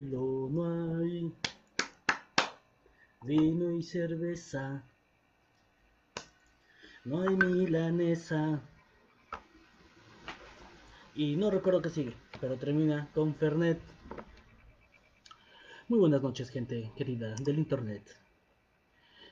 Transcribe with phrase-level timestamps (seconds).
[0.00, 1.34] No hay
[3.22, 4.84] vino y cerveza,
[7.04, 8.62] no hay milanesa.
[11.16, 13.80] Y no recuerdo qué sigue, pero termina con Fernet.
[15.88, 18.08] Muy buenas noches, gente querida del internet.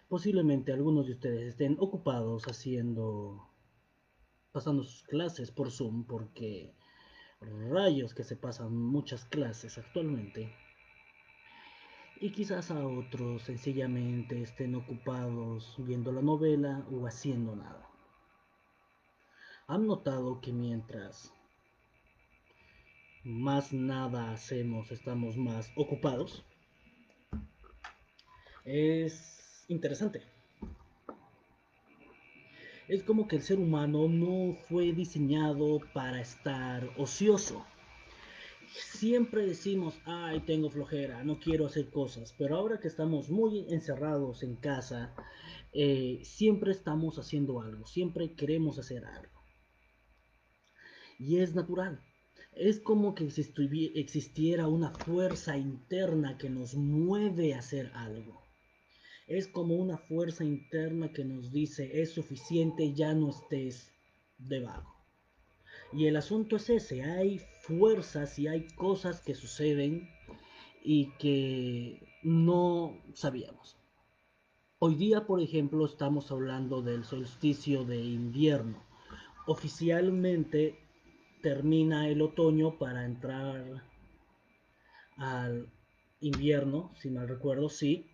[0.08, 3.48] Posiblemente algunos de ustedes estén ocupados haciendo,
[4.50, 6.74] pasando sus clases por Zoom, porque
[7.70, 10.52] rayos que se pasan muchas clases actualmente.
[12.20, 17.88] Y quizás a otros sencillamente estén ocupados viendo la novela o haciendo nada.
[19.66, 21.32] ¿Han notado que mientras
[23.24, 26.44] más nada hacemos, estamos más ocupados?
[28.64, 30.35] Es interesante
[32.88, 37.66] es como que el ser humano no fue diseñado para estar ocioso.
[38.68, 44.42] Siempre decimos, ay, tengo flojera, no quiero hacer cosas, pero ahora que estamos muy encerrados
[44.42, 45.14] en casa,
[45.72, 49.40] eh, siempre estamos haciendo algo, siempre queremos hacer algo.
[51.18, 52.00] Y es natural.
[52.52, 58.45] Es como que existiera una fuerza interna que nos mueve a hacer algo
[59.26, 63.92] es como una fuerza interna que nos dice es suficiente, ya no estés
[64.38, 64.94] debajo.
[65.92, 70.08] Y el asunto es ese, hay fuerzas y hay cosas que suceden
[70.82, 73.76] y que no sabíamos.
[74.78, 78.84] Hoy día, por ejemplo, estamos hablando del solsticio de invierno.
[79.46, 80.78] Oficialmente
[81.42, 83.82] termina el otoño para entrar
[85.16, 85.72] al
[86.20, 88.10] invierno, si mal recuerdo, sí,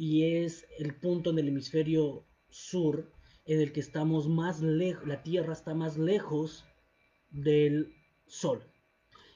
[0.00, 3.12] y es el punto en el hemisferio sur
[3.44, 6.64] en el que estamos más lejos, la Tierra está más lejos
[7.28, 7.92] del
[8.26, 8.62] Sol.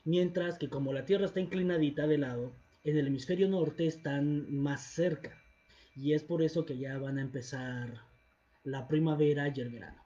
[0.06, 4.94] Mientras que como la Tierra está inclinadita de lado, en el hemisferio norte están más
[4.94, 5.38] cerca.
[5.96, 8.00] Y es por eso que ya van a empezar
[8.62, 10.02] la primavera y el verano.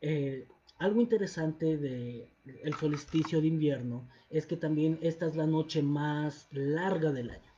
[0.00, 2.30] Eh, algo interesante del
[2.64, 7.53] el solsticio de invierno es que también esta es la noche más larga del año.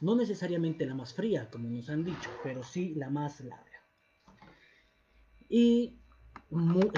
[0.00, 3.84] No necesariamente la más fría, como nos han dicho, pero sí la más larga.
[5.48, 5.98] Y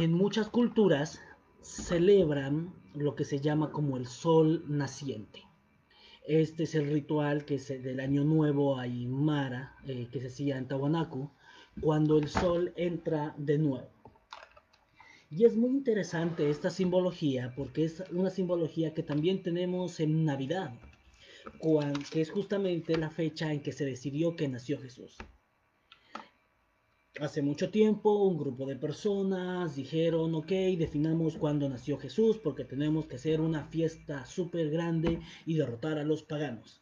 [0.00, 1.20] en muchas culturas
[1.62, 5.42] celebran lo que se llama como el sol naciente.
[6.26, 10.68] Este es el ritual que se, del año nuevo Aymara, eh, que se hacía en
[10.68, 11.30] Tahuanacu,
[11.80, 13.88] cuando el sol entra de nuevo.
[15.28, 20.72] Y es muy interesante esta simbología porque es una simbología que también tenemos en Navidad
[22.10, 25.16] que es justamente la fecha en que se decidió que nació Jesús.
[27.20, 30.48] Hace mucho tiempo un grupo de personas dijeron, ok,
[30.78, 36.04] definamos cuándo nació Jesús porque tenemos que hacer una fiesta súper grande y derrotar a
[36.04, 36.80] los paganos.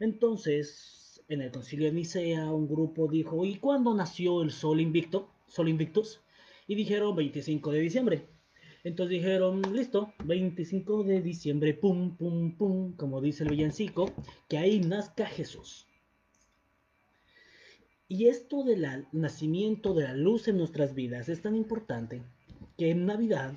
[0.00, 5.30] Entonces, en el concilio de Nicea, un grupo dijo, ¿y cuándo nació el sol invicto?
[5.46, 6.20] Sol invictus?
[6.66, 8.37] Y dijeron 25 de diciembre.
[8.84, 14.12] Entonces dijeron, listo, 25 de diciembre, pum, pum, pum, como dice el villancico,
[14.48, 15.86] que ahí nazca Jesús.
[18.06, 22.22] Y esto del nacimiento de la luz en nuestras vidas es tan importante
[22.78, 23.52] que en Navidad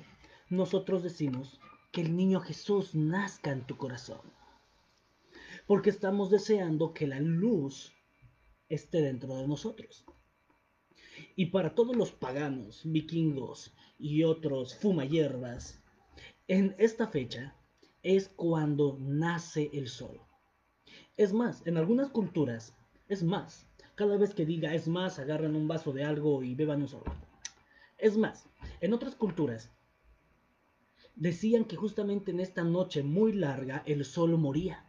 [0.50, 1.58] nosotros decimos
[1.92, 4.20] que el niño Jesús nazca en tu corazón.
[5.66, 7.92] Porque estamos deseando que la luz
[8.68, 10.04] esté dentro de nosotros.
[11.36, 15.80] Y para todos los paganos, vikingos y otros fumayervas,
[16.48, 17.54] en esta fecha
[18.02, 20.20] es cuando nace el sol.
[21.16, 22.74] Es más, en algunas culturas,
[23.08, 26.82] es más, cada vez que diga es más, agarran un vaso de algo y beban
[26.82, 27.04] un sol.
[27.96, 28.48] Es más,
[28.80, 29.70] en otras culturas,
[31.14, 34.84] decían que justamente en esta noche muy larga el sol moría.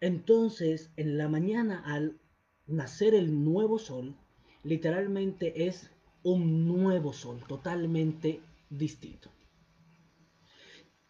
[0.00, 2.18] Entonces, en la mañana al
[2.66, 4.14] nacer el nuevo sol,
[4.62, 5.90] literalmente es
[6.22, 9.30] un nuevo sol, totalmente distinto.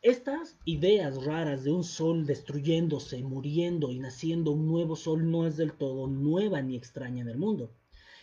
[0.02, 5.58] Estas ideas raras de un sol destruyéndose, muriendo y naciendo un nuevo sol no es
[5.58, 7.70] del todo nueva ni extraña en el mundo.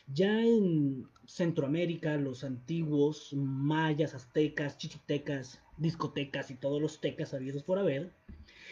[0.08, 7.78] Ya en Centroamérica, los antiguos mayas, aztecas, chichitecas, discotecas y todos los tecas habidos por
[7.78, 8.12] haber,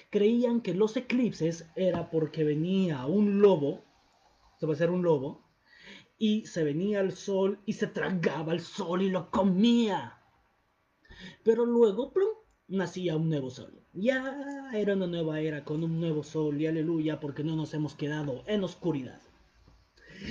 [0.09, 3.83] creían que los eclipses era porque venía un lobo,
[4.57, 5.44] se va a ser un lobo,
[6.17, 10.17] y se venía el sol y se tragaba el sol y lo comía.
[11.43, 12.29] Pero luego, plum,
[12.67, 13.81] nacía un nuevo sol.
[13.93, 17.95] Ya era una nueva era con un nuevo sol y aleluya porque no nos hemos
[17.95, 19.21] quedado en oscuridad.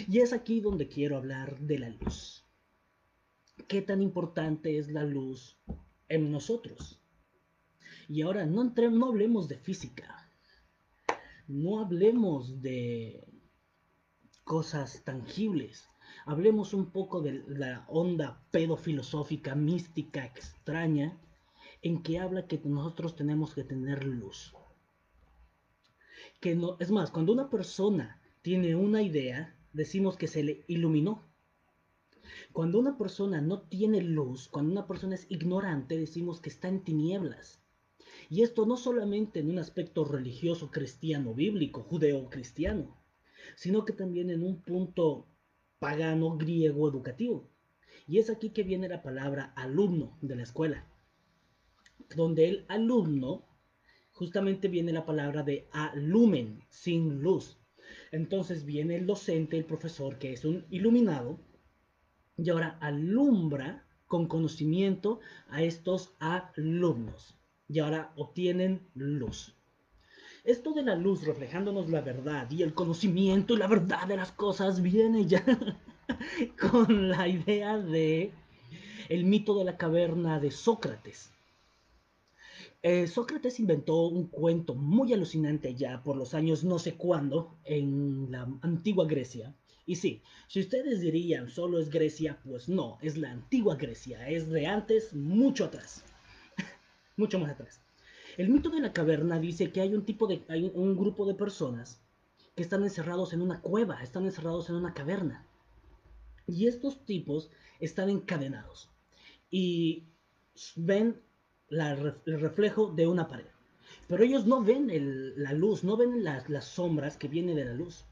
[0.08, 2.44] Y es aquí donde quiero hablar de la luz.
[3.68, 5.58] ¿Qué tan importante es la luz
[6.08, 7.00] en nosotros?
[8.08, 10.28] Y ahora no, no hablemos de física,
[11.46, 13.26] no hablemos de
[14.44, 15.88] cosas tangibles,
[16.26, 21.18] hablemos un poco de la onda pedofilosófica, mística, extraña,
[21.82, 24.54] en que habla que nosotros tenemos que tener luz.
[26.40, 31.22] Que no, es más, cuando una persona tiene una idea, decimos que se le iluminó.
[32.52, 36.84] Cuando una persona no tiene luz, cuando una persona es ignorante, decimos que está en
[36.84, 37.62] tinieblas.
[38.30, 42.96] Y esto no solamente en un aspecto religioso, cristiano, bíblico, judeo-cristiano,
[43.56, 45.26] sino que también en un punto
[45.78, 47.48] pagano, griego, educativo.
[48.06, 50.86] Y es aquí que viene la palabra alumno de la escuela,
[52.14, 53.44] donde el alumno
[54.12, 57.58] justamente viene la palabra de alumen, sin luz.
[58.12, 61.38] Entonces viene el docente, el profesor, que es un iluminado,
[62.36, 67.36] y ahora alumbra con conocimiento a estos alumnos
[67.68, 69.53] y ahora obtienen luz.
[70.44, 74.30] Esto de la luz reflejándonos la verdad y el conocimiento y la verdad de las
[74.30, 75.42] cosas viene ya
[76.60, 78.30] con la idea de
[79.08, 81.30] el mito de la caverna de Sócrates.
[82.82, 88.30] Eh, Sócrates inventó un cuento muy alucinante ya por los años no sé cuándo en
[88.30, 89.54] la antigua Grecia.
[89.86, 94.50] Y sí, si ustedes dirían solo es Grecia, pues no, es la antigua Grecia, es
[94.50, 96.04] de antes, mucho atrás,
[97.16, 97.83] mucho más atrás.
[98.36, 101.34] El mito de la caverna dice que hay un tipo de, hay un grupo de
[101.34, 102.02] personas
[102.56, 105.46] que están encerrados en una cueva, están encerrados en una caverna.
[106.46, 107.50] Y estos tipos
[107.80, 108.90] están encadenados
[109.50, 110.08] y
[110.76, 111.20] ven
[111.70, 113.46] el reflejo de una pared.
[114.08, 114.90] Pero ellos no ven
[115.36, 118.04] la luz, no ven las, las sombras que vienen de la luz,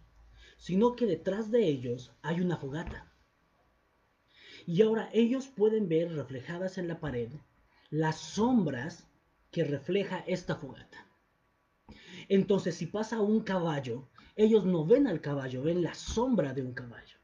[0.57, 3.13] sino que detrás de ellos hay una fogata.
[4.67, 7.31] Y ahora ellos pueden ver reflejadas en la pared
[7.91, 9.07] las sombras
[9.53, 11.07] que refleja esta fogata.
[12.29, 16.73] Entonces, si pasa un caballo, ellos no ven al caballo, ven la sombra de un
[16.73, 17.19] caballo.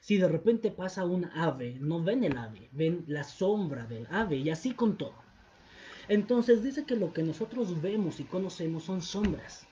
[0.00, 4.36] Si de repente pasa un ave, no ven el ave, ven la sombra del ave
[4.36, 5.22] y así con todo.
[6.08, 9.66] Entonces dice que lo que nosotros vemos y conocemos son sombras.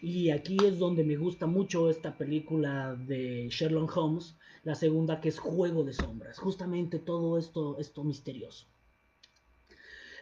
[0.00, 5.28] Y aquí es donde me gusta mucho esta película de Sherlock Holmes, la segunda que
[5.28, 8.66] es Juego de Sombras, justamente todo esto, esto misterioso.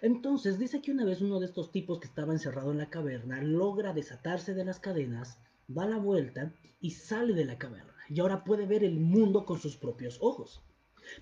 [0.03, 3.41] Entonces dice que una vez uno de estos tipos que estaba encerrado en la caverna
[3.43, 5.39] logra desatarse de las cadenas,
[5.69, 7.95] da la vuelta y sale de la caverna.
[8.09, 10.63] Y ahora puede ver el mundo con sus propios ojos.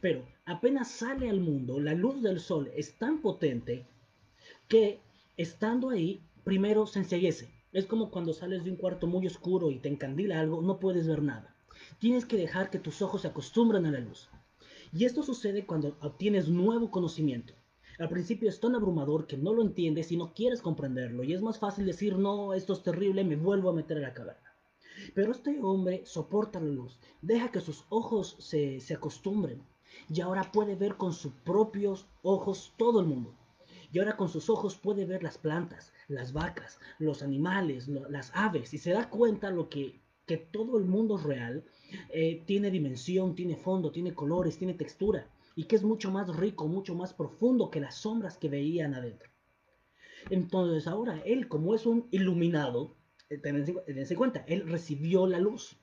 [0.00, 3.87] Pero apenas sale al mundo, la luz del sol es tan potente
[4.69, 5.00] que
[5.37, 7.50] estando ahí, primero se enseguece.
[7.73, 11.06] Es como cuando sales de un cuarto muy oscuro y te encandila algo, no puedes
[11.06, 11.55] ver nada.
[11.99, 14.29] Tienes que dejar que tus ojos se acostumbren a la luz.
[14.93, 17.55] Y esto sucede cuando obtienes nuevo conocimiento.
[17.99, 21.43] Al principio es tan abrumador que no lo entiendes y no quieres comprenderlo, y es
[21.43, 24.52] más fácil decir, no, esto es terrible, me vuelvo a meter a la caverna.
[25.14, 29.62] Pero este hombre soporta la luz, deja que sus ojos se, se acostumbren,
[30.12, 33.32] y ahora puede ver con sus propios ojos todo el mundo.
[33.93, 38.75] Y ahora con sus ojos puede ver las plantas, las vacas, los animales, las aves,
[38.75, 41.64] y se da cuenta lo que, que todo el mundo real
[42.12, 46.67] eh, tiene dimensión, tiene fondo, tiene colores, tiene textura y que es mucho más rico,
[46.67, 49.31] mucho más profundo que las sombras que veían adentro.
[50.31, 52.97] Entonces ahora él, como es un iluminado,
[53.31, 55.76] eh, tenense cuenta, él recibió la luz.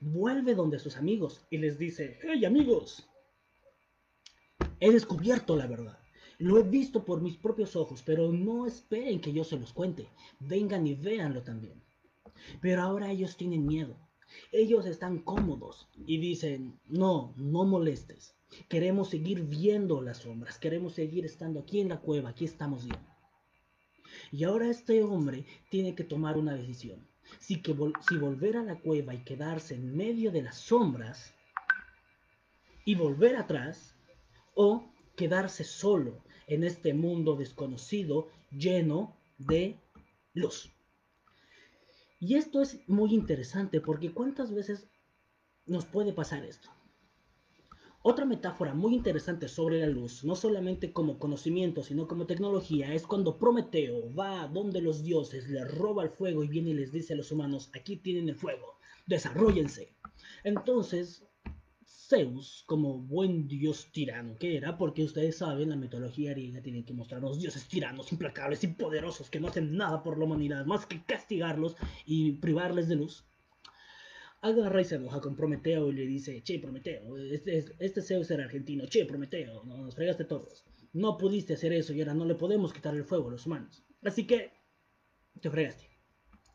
[0.00, 3.08] Vuelve donde sus amigos y les dice, hey amigos,
[4.80, 5.98] he descubierto la verdad.
[6.38, 10.08] Lo he visto por mis propios ojos, pero no esperen que yo se los cuente.
[10.40, 11.82] Vengan y véanlo también.
[12.60, 13.96] Pero ahora ellos tienen miedo.
[14.50, 18.34] Ellos están cómodos y dicen, no, no molestes.
[18.68, 23.00] Queremos seguir viendo las sombras, queremos seguir estando aquí en la cueva, aquí estamos bien.
[24.30, 27.06] Y ahora este hombre tiene que tomar una decisión.
[27.40, 27.62] Si,
[28.08, 31.34] si volver a la cueva y quedarse en medio de las sombras
[32.84, 33.94] y volver atrás,
[34.54, 34.84] o
[35.16, 39.78] quedarse solo en este mundo desconocido lleno de
[40.32, 40.70] luz.
[42.20, 44.86] Y esto es muy interesante porque cuántas veces
[45.66, 46.70] nos puede pasar esto.
[48.06, 53.06] Otra metáfora muy interesante sobre la luz, no solamente como conocimiento, sino como tecnología, es
[53.06, 57.14] cuando Prometeo va donde los dioses, le roba el fuego y viene y les dice
[57.14, 59.94] a los humanos, aquí tienen el fuego, desarrollense.
[60.42, 61.24] Entonces,
[61.86, 66.92] Zeus, como buen dios tirano que era, porque ustedes saben, la mitología griega tiene que
[66.92, 71.02] mostrarnos dioses tiranos, implacables y poderosos que no hacen nada por la humanidad más que
[71.06, 73.24] castigarlos y privarles de luz
[74.44, 78.44] agarra y se enoja con Prometeo y le dice, che, Prometeo, este, este Zeus era
[78.44, 80.64] argentino, che, Prometeo, nos fregaste todos.
[80.92, 83.82] No pudiste hacer eso y ahora no le podemos quitar el fuego a los humanos.
[84.02, 84.52] Así que
[85.40, 85.88] te fregaste.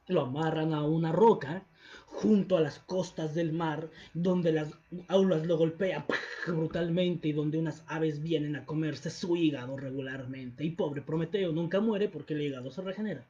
[0.07, 1.67] Lo amarran a una roca
[2.05, 4.71] junto a las costas del mar, donde las
[5.07, 6.05] aulas lo golpean
[6.47, 10.63] brutalmente y donde unas aves vienen a comerse su hígado regularmente.
[10.63, 13.27] Y pobre Prometeo nunca muere porque el hígado se regenera.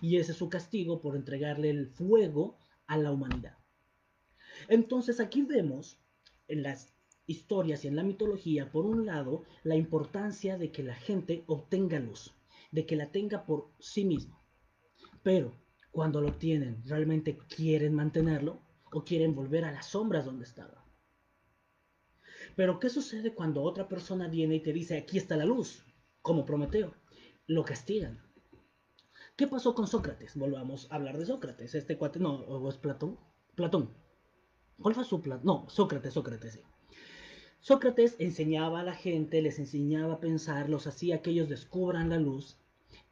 [0.00, 3.59] Y ese es su castigo por entregarle el fuego a la humanidad.
[4.70, 5.98] Entonces aquí vemos
[6.46, 6.94] en las
[7.26, 11.98] historias y en la mitología, por un lado, la importancia de que la gente obtenga
[11.98, 12.36] luz,
[12.70, 14.40] de que la tenga por sí mismo.
[15.24, 15.56] Pero
[15.90, 18.62] cuando lo tienen, ¿realmente quieren mantenerlo
[18.92, 20.84] o quieren volver a las sombras donde estaba?
[22.54, 25.84] Pero ¿qué sucede cuando otra persona viene y te dice, aquí está la luz?
[26.22, 26.94] Como Prometeo.
[27.48, 28.22] Lo castigan.
[29.34, 30.36] ¿Qué pasó con Sócrates?
[30.36, 31.74] Volvamos a hablar de Sócrates.
[31.74, 33.18] Este cuate, no, o es Platón.
[33.56, 33.99] Platón.
[34.80, 35.04] ¿Cuál fue?
[35.42, 36.60] No, Sócrates, Sócrates, sí.
[37.60, 42.18] Sócrates enseñaba a la gente, les enseñaba a pensar, los hacía que ellos descubran la
[42.18, 42.56] luz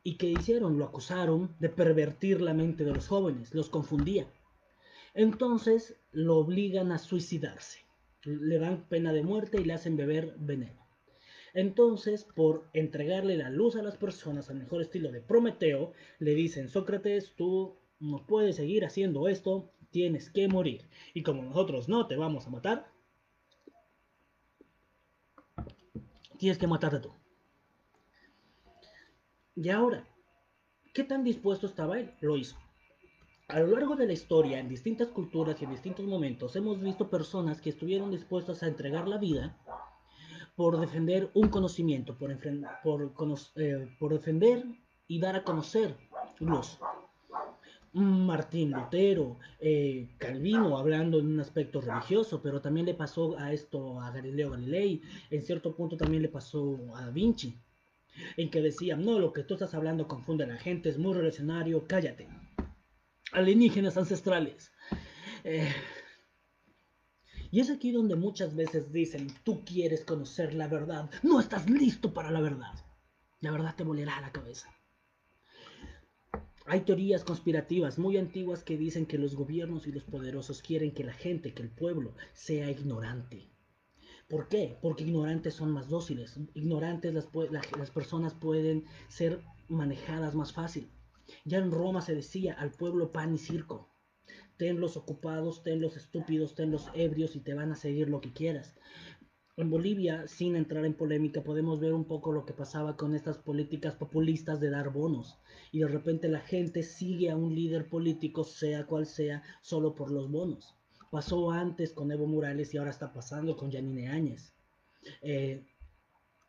[0.08, 0.78] ¿Y qué hicieron?
[0.78, 4.26] Lo acusaron de pervertir la mente de los jóvenes, los confundía.
[5.12, 7.80] Entonces lo obligan a suicidarse.
[8.22, 10.86] Le dan pena de muerte y le hacen beber veneno.
[11.52, 16.68] Entonces, por entregarle la luz a las personas al mejor estilo de Prometeo, le dicen,
[16.68, 20.88] Sócrates, tú no puedes seguir haciendo esto, tienes que morir.
[21.14, 22.90] Y como nosotros no te vamos a matar,
[26.38, 27.12] tienes que matarte tú.
[29.56, 30.06] Y ahora,
[30.94, 32.14] ¿qué tan dispuesto estaba él?
[32.20, 32.56] Lo hizo.
[33.48, 37.08] A lo largo de la historia, en distintas culturas y en distintos momentos, hemos visto
[37.08, 39.58] personas que estuvieron dispuestas a entregar la vida
[40.54, 44.64] por defender un conocimiento, por, eh, defender
[45.06, 45.96] y dar a conocer
[46.40, 46.78] luz.
[47.98, 54.00] Martín Lutero, eh, Calvino, hablando en un aspecto religioso, pero también le pasó a esto
[54.00, 57.54] a Galileo Galilei, en cierto punto también le pasó a Da Vinci
[58.36, 61.12] en que decían, no, lo que tú estás hablando confunde a la gente, es muy
[61.12, 62.28] revolucionario, cállate.
[63.32, 64.72] Alienígenas ancestrales.
[65.44, 65.72] Eh,
[67.50, 72.12] y es aquí donde muchas veces dicen, tú quieres conocer la verdad, no estás listo
[72.12, 72.74] para la verdad.
[73.40, 74.68] La verdad te molerá la cabeza.
[76.70, 81.02] Hay teorías conspirativas muy antiguas que dicen que los gobiernos y los poderosos quieren que
[81.02, 83.48] la gente, que el pueblo, sea ignorante.
[84.28, 84.76] ¿Por qué?
[84.82, 86.38] Porque ignorantes son más dóciles.
[86.52, 87.26] Ignorantes las,
[87.78, 90.90] las personas pueden ser manejadas más fácil.
[91.46, 93.88] Ya en Roma se decía al pueblo pan y circo.
[94.58, 98.74] Tenlos ocupados, tenlos estúpidos, tenlos ebrios y te van a seguir lo que quieras.
[99.58, 103.38] En Bolivia, sin entrar en polémica, podemos ver un poco lo que pasaba con estas
[103.38, 105.36] políticas populistas de dar bonos.
[105.72, 110.12] Y de repente la gente sigue a un líder político, sea cual sea, solo por
[110.12, 110.76] los bonos.
[111.10, 114.54] Pasó antes con Evo Morales y ahora está pasando con Janine Áñez.
[115.22, 115.66] Eh,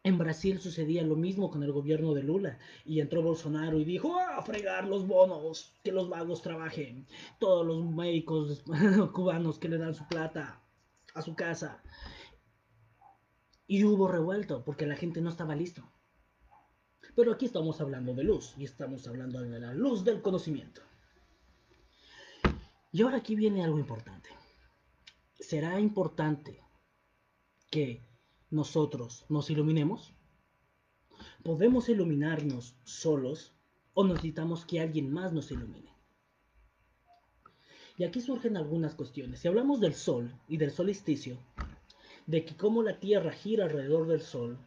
[0.03, 4.19] en Brasil sucedía lo mismo con el gobierno de Lula y entró Bolsonaro y dijo,
[4.19, 7.07] ah, a fregar los bonos, que los vagos trabajen,
[7.39, 8.63] todos los médicos
[9.13, 10.61] cubanos que le dan su plata
[11.15, 11.81] a su casa.
[13.69, 15.89] Y hubo revuelto porque la gente no estaba listo.
[17.15, 20.81] Pero aquí estamos hablando de luz y estamos hablando de la luz del conocimiento.
[22.91, 24.29] Y ahora aquí viene algo importante
[25.39, 26.61] será importante
[27.71, 28.03] que
[28.49, 30.13] nosotros nos iluminemos?
[31.43, 33.53] ¿Podemos iluminarnos solos
[33.93, 35.95] o necesitamos que alguien más nos ilumine?
[37.97, 39.39] Y aquí surgen algunas cuestiones.
[39.39, 41.37] Si hablamos del Sol y del solsticio,
[42.29, 44.59] de que como la Tierra gira alrededor del Sol,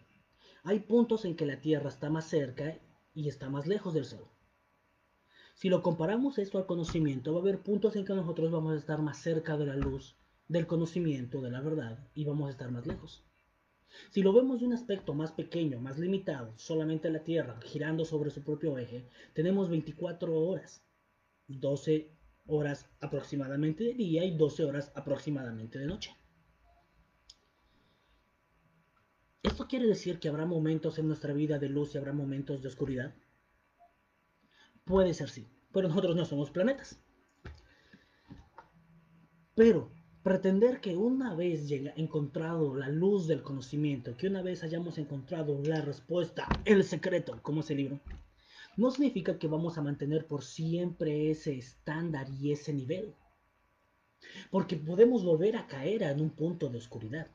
[0.64, 2.76] hay puntos en que la Tierra está más cerca
[3.14, 4.26] y está más lejos del Sol.
[5.54, 8.78] Si lo comparamos esto al conocimiento, va a haber puntos en que nosotros vamos a
[8.78, 10.16] estar más cerca de la luz
[10.48, 13.22] del conocimiento de la verdad y vamos a estar más lejos.
[14.10, 18.30] Si lo vemos de un aspecto más pequeño, más limitado, solamente la Tierra girando sobre
[18.30, 20.84] su propio eje, tenemos 24 horas,
[21.46, 22.10] 12
[22.46, 26.16] horas aproximadamente de día y 12 horas aproximadamente de noche.
[29.52, 32.68] ¿Esto quiere decir que habrá momentos en nuestra vida de luz y habrá momentos de
[32.68, 33.14] oscuridad?
[34.86, 36.98] Puede ser sí, pero nosotros no somos planetas.
[39.54, 39.92] Pero
[40.22, 45.60] Pretender que una vez haya encontrado la luz del conocimiento, que una vez hayamos encontrado
[45.64, 47.98] la respuesta, el secreto, como ese libro,
[48.76, 53.12] no significa que vamos a mantener por siempre ese estándar y ese nivel.
[54.52, 57.26] Porque podemos volver a caer en un punto de oscuridad.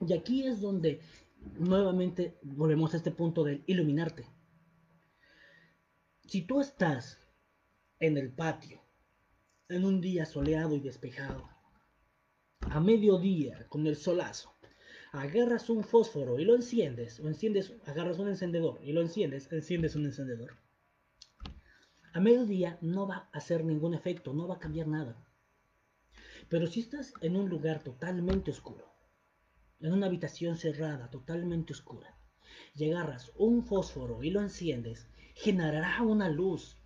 [0.00, 1.00] Y aquí es donde
[1.58, 4.26] nuevamente volvemos a este punto de iluminarte.
[6.26, 7.18] Si tú estás
[8.00, 8.82] en el patio,
[9.68, 11.48] en un día soleado y despejado,
[12.60, 14.54] a mediodía con el solazo,
[15.12, 19.94] agarras un fósforo y lo enciendes, o enciendes, agarras un encendedor y lo enciendes, enciendes
[19.96, 20.56] un encendedor.
[22.12, 25.24] A mediodía no va a hacer ningún efecto, no va a cambiar nada.
[26.48, 28.93] Pero si estás en un lugar totalmente oscuro,
[29.84, 32.16] en una habitación cerrada, totalmente oscura,
[32.74, 32.90] y
[33.36, 36.78] un fósforo y lo enciendes, generará una luz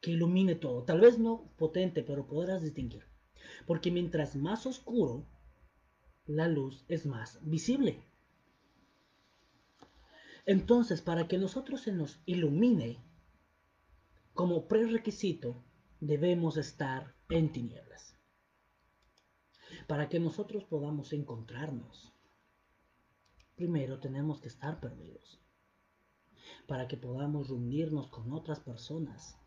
[0.00, 0.84] que ilumine todo.
[0.84, 3.04] Tal vez no potente, pero podrás distinguir.
[3.66, 5.26] Porque mientras más oscuro,
[6.24, 8.02] la luz es más visible.
[10.46, 13.04] Entonces, para que nosotros se nos ilumine,
[14.32, 15.62] como prerequisito,
[16.00, 18.07] debemos estar en tinieblas.
[19.88, 22.12] Para que nosotros podamos encontrarnos,
[23.56, 25.40] primero tenemos que estar perdidos.
[26.66, 29.38] Para que podamos reunirnos con otras personas,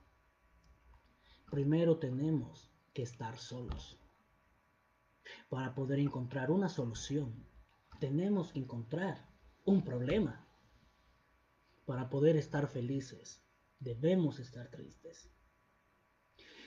[1.51, 4.00] primero tenemos que estar solos.
[5.48, 7.45] Para poder encontrar una solución,
[8.00, 9.29] tenemos que encontrar
[9.63, 10.48] un problema.
[11.86, 13.43] Para poder estar felices,
[13.79, 15.29] debemos estar tristes.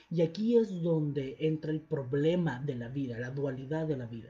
[0.09, 4.29] Y aquí es donde entra el problema de la vida, la dualidad de la vida.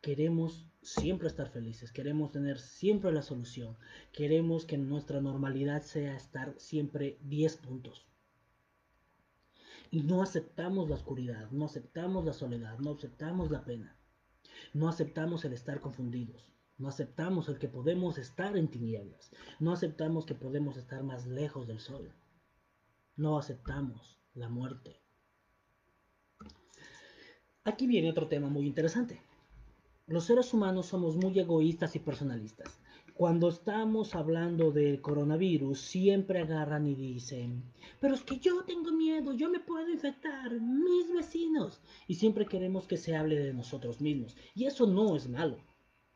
[0.00, 3.76] Queremos siempre estar felices, queremos tener siempre la solución,
[4.12, 8.06] queremos que nuestra normalidad sea estar siempre 10 puntos.
[9.90, 13.96] Y no aceptamos la oscuridad, no aceptamos la soledad, no aceptamos la pena.
[14.72, 16.50] No aceptamos el estar confundidos.
[16.78, 19.30] No aceptamos el que podemos estar en tinieblas.
[19.60, 22.10] No aceptamos que podemos estar más lejos del sol.
[23.16, 25.00] No aceptamos la muerte.
[27.64, 29.20] Aquí viene otro tema muy interesante.
[30.06, 32.80] Los seres humanos somos muy egoístas y personalistas.
[33.14, 37.62] Cuando estamos hablando del coronavirus, siempre agarran y dicen,
[38.00, 41.80] pero es que yo tengo miedo, yo me puedo infectar, mis vecinos.
[42.08, 44.36] Y siempre queremos que se hable de nosotros mismos.
[44.54, 45.58] Y eso no es malo,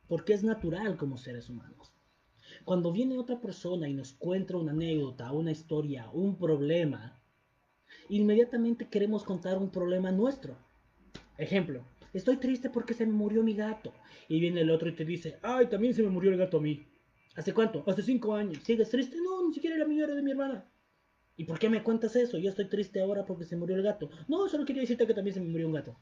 [0.09, 1.93] porque es natural como seres humanos.
[2.65, 7.16] Cuando viene otra persona y nos cuenta una anécdota, una historia, un problema,
[8.09, 10.57] inmediatamente queremos contar un problema nuestro.
[11.39, 13.93] Ejemplo, estoy triste porque se me murió mi gato.
[14.29, 16.61] Y viene el otro y te dice, ay, también se me murió el gato a
[16.61, 16.87] mí.
[17.37, 17.85] ¿Hace cuánto?
[17.87, 18.63] Hace cinco años.
[18.63, 19.17] ¿Sigues triste?
[19.19, 20.65] No, ni siquiera la mía de mi hermana.
[21.37, 22.39] ¿Y por qué me cuentas eso?
[22.39, 24.09] Yo estoy triste ahora porque se murió el gato.
[24.27, 25.99] No, solo quería decirte que también se me murió un gato.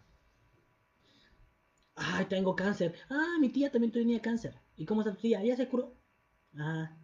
[1.97, 2.95] Ay, tengo cáncer.
[3.11, 4.55] Ah, mi tía también tenía cáncer.
[4.77, 5.43] ¿Y cómo está tu tía?
[5.43, 5.97] ¿Ya se curó?
[6.57, 6.97] Ah,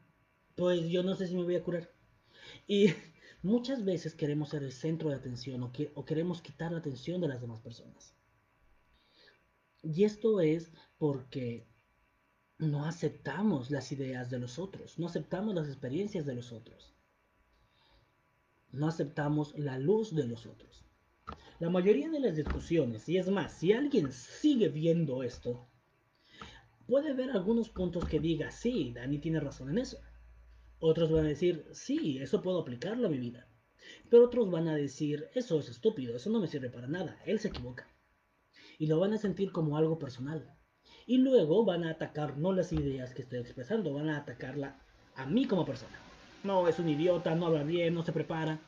[0.55, 1.91] pues yo no sé si me voy a curar.
[2.69, 2.87] Y
[3.43, 7.29] muchas veces queremos ser el centro de atención o, o queremos quitar la atención de
[7.29, 8.15] las demás personas.
[9.83, 11.67] Y esto es porque
[12.59, 16.93] no aceptamos las ideas de los otros, no aceptamos las experiencias de los otros,
[18.73, 20.85] no aceptamos la luz de los otros.
[21.59, 25.67] La mayoría de las discusiones, y es más, si alguien sigue viendo esto,
[26.87, 29.99] puede ver algunos puntos que diga, sí, Dani tiene razón en eso.
[30.81, 33.47] Otros van a decir, sí, eso puedo aplicarlo a mi vida.
[34.09, 37.39] Pero otros van a decir, eso es estúpido, eso no me sirve para nada, él
[37.39, 37.87] se equivoca.
[38.79, 40.57] Y lo van a sentir como algo personal.
[41.07, 44.81] Y luego van a atacar no las ideas que estoy expresando, van a atacarla
[45.17, 45.99] a mí como persona.
[46.45, 48.61] No, es un idiota, no habla bien, no se prepara.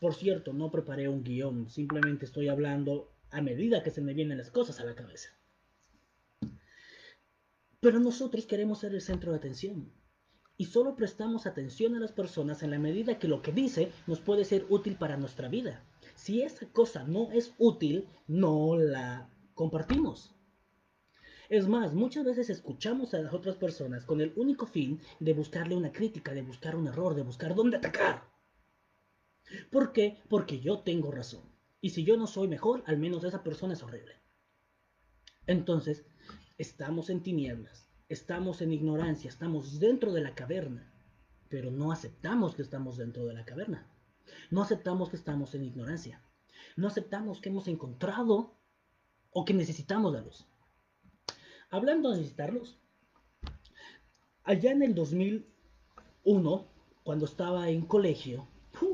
[0.00, 4.36] Por cierto, no preparé un guion, simplemente estoy hablando a medida que se me vienen
[4.36, 5.30] las cosas a la cabeza.
[7.80, 9.92] Pero nosotros queremos ser el centro de atención.
[10.62, 14.20] Y solo prestamos atención a las personas en la medida que lo que dice nos
[14.20, 15.82] puede ser útil para nuestra vida.
[16.14, 20.36] Si esa cosa no es útil, no la compartimos.
[21.48, 25.74] Es más, muchas veces escuchamos a las otras personas con el único fin de buscarle
[25.74, 28.30] una crítica, de buscar un error, de buscar dónde atacar.
[29.72, 30.22] ¿Por qué?
[30.28, 31.42] Porque yo tengo razón.
[31.80, 34.14] Y si yo no soy mejor, al menos esa persona es horrible.
[35.48, 36.04] Entonces,
[36.56, 40.92] estamos en tinieblas, estamos en ignorancia, estamos dentro de la caverna,
[41.48, 43.86] pero no aceptamos que estamos dentro de la caverna.
[44.50, 46.22] No aceptamos que estamos en ignorancia.
[46.76, 48.54] No aceptamos que hemos encontrado
[49.32, 50.46] o que necesitamos la luz.
[51.70, 52.78] Hablando de necesitarlos,
[54.44, 56.66] allá en el 2001,
[57.02, 58.46] cuando estaba en colegio,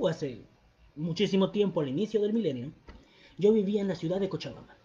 [0.08, 0.44] hace
[0.94, 2.72] muchísimo tiempo, al inicio del milenio,
[3.36, 4.77] yo vivía en la ciudad de Cochabamba.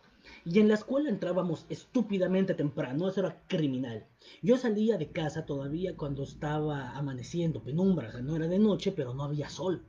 [0.45, 4.05] Y en la escuela entrábamos estúpidamente temprano, eso era criminal.
[4.41, 8.91] Yo salía de casa todavía cuando estaba amaneciendo, penumbra, o sea, no era de noche,
[8.91, 9.85] pero no había sol.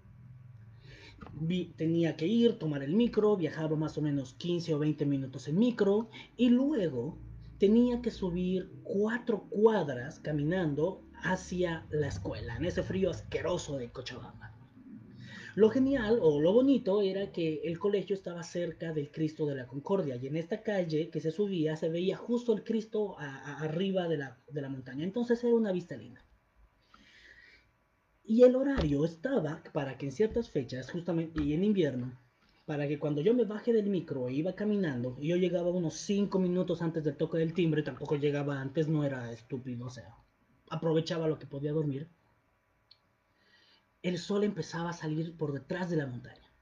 [1.76, 5.58] tenía que ir, tomar el micro, viajaba más o menos 15 o 20 minutos en
[5.58, 7.18] micro, y luego
[7.58, 14.53] tenía que subir cuatro cuadras caminando hacia la escuela, en ese frío asqueroso de Cochabamba.
[15.56, 19.68] Lo genial o lo bonito era que el colegio estaba cerca del Cristo de la
[19.68, 24.16] Concordia y en esta calle que se subía se veía justo el Cristo arriba de
[24.16, 25.04] la, de la montaña.
[25.04, 26.24] Entonces era una vista linda.
[28.24, 32.18] Y el horario estaba para que en ciertas fechas, justamente y en invierno,
[32.64, 35.94] para que cuando yo me baje del micro e iba caminando, y yo llegaba unos
[35.98, 40.16] 5 minutos antes del toque del timbre, tampoco llegaba antes, no era estúpido, o sea,
[40.70, 42.08] aprovechaba lo que podía dormir,
[44.04, 46.52] el sol empezaba a salir por detrás de la montaña.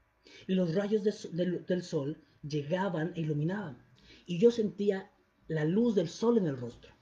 [0.47, 3.77] Y los rayos del sol llegaban e iluminaban.
[4.25, 5.11] Y yo sentía
[5.49, 6.93] la luz del sol en el rostro.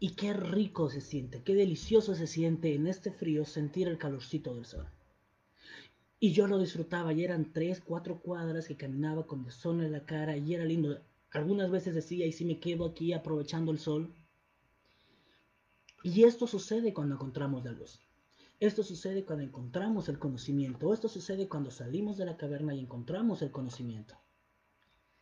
[0.00, 4.56] Y qué rico se siente, qué delicioso se siente en este frío sentir el calorcito
[4.56, 4.88] del sol.
[6.18, 9.92] Y yo lo disfrutaba y eran tres, cuatro cuadras que caminaba con el sol en
[9.92, 11.00] la cara y era lindo.
[11.30, 14.12] Algunas veces decía, y si me quedo aquí aprovechando el sol.
[16.02, 18.00] Y esto sucede cuando encontramos la luz.
[18.60, 20.92] Esto sucede cuando encontramos el conocimiento.
[20.92, 24.20] Esto sucede cuando salimos de la caverna y encontramos el conocimiento.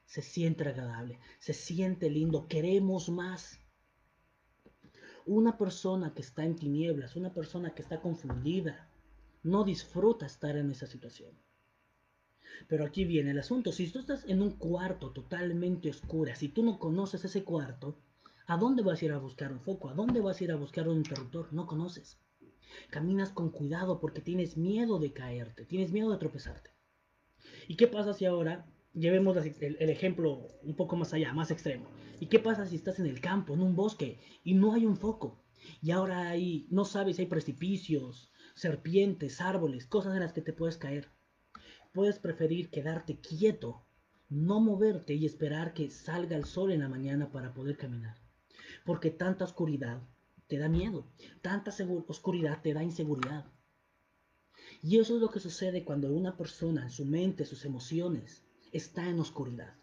[0.07, 3.61] Se siente agradable, se siente lindo, queremos más.
[5.25, 8.91] Una persona que está en tinieblas, una persona que está confundida,
[9.45, 11.31] no disfruta estar en esa situación.
[12.67, 13.71] Pero aquí viene el asunto.
[13.71, 18.01] Si tú estás en un cuarto totalmente oscuro, si tú no conoces ese cuarto,
[18.49, 19.91] ¿a dónde vas a ir a buscar un foco?
[19.91, 21.53] ¿A dónde vas a ir a buscar un interruptor?
[21.53, 22.19] No conoces.
[22.91, 26.71] Caminas con cuidado porque tienes miedo de caerte, tienes miedo de tropezarte.
[27.67, 31.87] ¿Y qué pasa si ahora llevemos el, ejemplo un poco más allá, más extremo?
[32.21, 34.97] ¿Y qué pasa si estás en el campo, en un bosque, y no hay un
[34.97, 35.45] foco?
[35.83, 40.53] Y ahora hay, no sabes si hay precipicios, serpientes, árboles, cosas en las que te
[40.53, 41.11] puedes caer.
[41.93, 43.87] Puedes preferir quedarte quieto,
[44.29, 48.17] no moverte y esperar que salga el sol en la mañana para poder caminar.
[48.85, 50.03] Porque tanta oscuridad
[50.49, 51.07] te da miedo,
[51.43, 51.73] tanta
[52.07, 53.45] oscuridad te da inseguridad.
[54.83, 59.09] Y eso es lo que sucede cuando una persona en su mente, sus emociones, está
[59.09, 59.75] en oscuridad.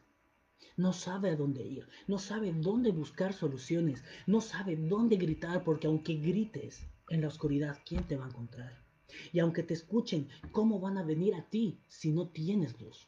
[0.75, 5.87] No sabe a dónde ir, no sabe dónde buscar soluciones, no sabe dónde gritar, porque
[5.87, 8.83] aunque grites en la oscuridad, ¿quién te va a encontrar?
[9.31, 13.07] Y aunque te escuchen, ¿cómo van a venir a ti si no tienes luz?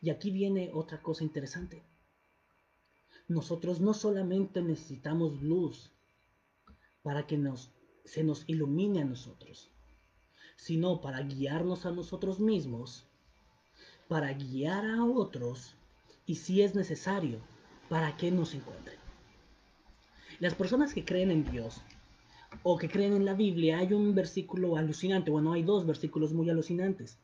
[0.00, 1.82] Y aquí viene otra cosa interesante.
[3.26, 5.92] Nosotros no solamente necesitamos luz
[7.08, 7.72] para que nos,
[8.04, 9.72] se nos ilumine a nosotros,
[10.56, 13.08] sino para guiarnos a nosotros mismos,
[14.08, 15.74] para guiar a otros
[16.26, 17.40] y si es necesario,
[17.88, 18.98] para que nos encuentren.
[20.38, 21.80] Las personas que creen en Dios
[22.62, 26.50] o que creen en la Biblia, hay un versículo alucinante, bueno, hay dos versículos muy
[26.50, 27.18] alucinantes.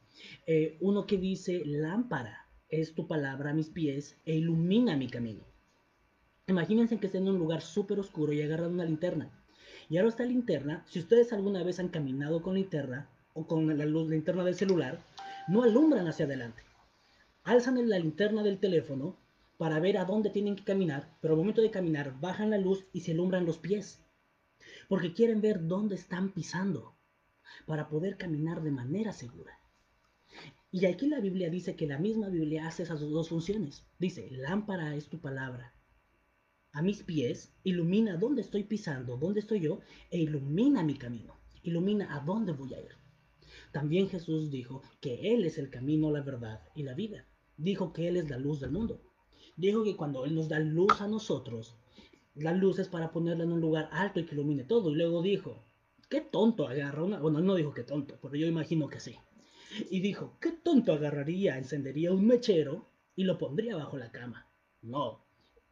[0.47, 5.45] Eh, uno que dice, lámpara es tu palabra a mis pies e ilumina mi camino.
[6.47, 9.44] Imagínense que estén en un lugar súper oscuro y agarran una linterna.
[9.89, 13.85] Y ahora esta linterna, si ustedes alguna vez han caminado con linterna o con la
[13.85, 14.99] luz linterna del celular,
[15.49, 16.63] no alumbran hacia adelante
[17.45, 19.17] alzan la linterna del teléfono
[19.59, 22.87] para ver a dónde tienen que caminar, pero al momento de caminar bajan la luz
[22.93, 24.01] y se alumbran los pies,
[24.89, 26.95] porque quieren ver dónde están pisando,
[27.67, 29.59] para poder caminar de manera segura.
[30.73, 33.85] Y aquí la Biblia dice que la misma Biblia hace esas dos funciones.
[33.99, 35.73] Dice, lámpara es tu palabra.
[36.75, 41.39] A mis pies, ilumina dónde estoy pisando, dónde estoy yo, e ilumina mi camino.
[41.63, 42.93] Ilumina a dónde voy a ir.
[43.73, 48.09] También Jesús dijo que Él es el camino, la verdad y la vida dijo que
[48.09, 49.01] Él es la luz del mundo.
[49.57, 51.77] Dijo que cuando Él nos da luz a nosotros,
[52.35, 54.91] la luz es para ponerla en un lugar alto y que ilumine todo.
[54.91, 55.65] Y luego dijo,
[56.09, 57.21] qué tonto agarra una...
[57.21, 59.17] Bueno, no dijo qué tonto, pero yo imagino que sí.
[59.91, 64.49] Y dijo, qué tonto agarraría, encendería un mechero y lo pondría bajo la cama.
[64.83, 65.24] No,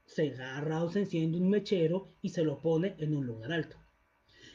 [0.04, 3.76] se agarra o se enciende un mechero y se lo pone en un lugar alto.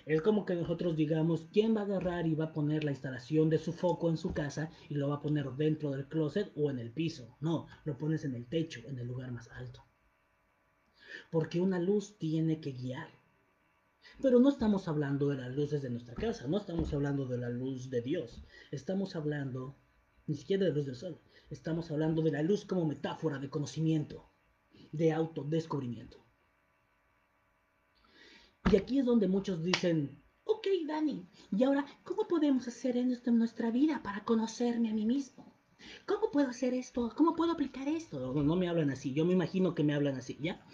[0.08, 3.50] Es como que nosotros digamos, ¿quién va a agarrar y va a poner la instalación
[3.50, 6.72] de su foco en su casa y lo va a poner dentro del closet o
[6.72, 7.36] en el piso?
[7.42, 9.84] No, lo pones en el techo, en el lugar más alto.
[11.30, 13.10] Porque una luz tiene que guiar.
[14.22, 17.50] Pero no estamos hablando de las luces de nuestra casa, no estamos hablando de la
[17.50, 19.76] luz de Dios, estamos hablando
[20.26, 23.50] ni siquiera de la luz del sol, estamos hablando de la luz como metáfora de
[23.50, 24.32] conocimiento,
[24.98, 26.26] de autodescubrimiento.
[28.72, 33.38] Y aquí es donde muchos dicen, ok, Dani, ¿y ahora cómo podemos hacer esto en
[33.38, 35.56] nuestra vida para conocerme a mí mismo?
[36.06, 37.14] ¿Cómo puedo hacer esto?
[37.16, 38.34] ¿Cómo puedo aplicar esto?
[38.34, 40.66] No, me hablan así, yo me imagino que me hablan así, ¿ya?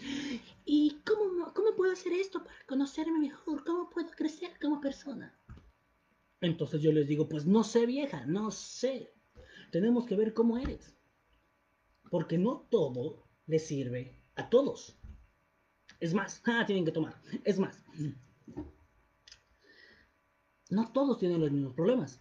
[0.65, 3.63] ¿Y cómo, cómo puedo hacer esto para conocerme mejor?
[3.63, 5.37] ¿Cómo puedo crecer como persona?
[6.41, 9.13] Entonces yo les digo, pues no sé vieja, no sé.
[9.71, 10.95] Tenemos que ver cómo eres.
[12.09, 14.97] Porque no todo le sirve a todos.
[15.99, 17.15] Es más, ah, tienen que tomar.
[17.43, 17.83] Es más,
[20.69, 22.19] no todos tienen los mismos problemas.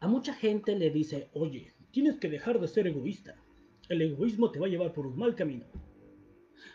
[0.00, 3.34] A mucha gente le dice, oye, tienes que dejar de ser egoísta.
[3.88, 5.66] El egoísmo te va a llevar por un mal camino.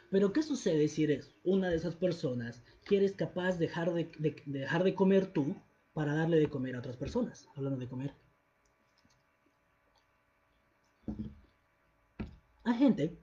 [0.09, 4.11] Pero ¿qué sucede si eres una de esas personas que eres capaz de dejar de,
[4.45, 5.55] dejar de comer tú
[5.93, 7.47] para darle de comer a otras personas?
[7.55, 8.13] Hablando de comer.
[12.63, 13.17] Hay gente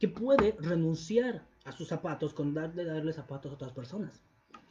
[0.00, 4.22] que puede renunciar a sus zapatos con darle, darle zapatos a otras personas.